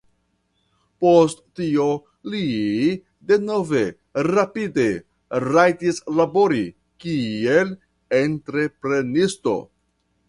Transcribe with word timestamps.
Post 1.03 1.43
tio 1.59 1.83
li 2.35 2.41
denove 3.33 3.83
rapide 4.29 4.87
rajtis 5.51 6.03
labori 6.21 6.65
kiel 7.05 7.73
entreprenisto. 8.25 9.59